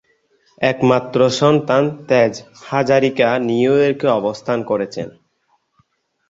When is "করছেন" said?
4.63-5.07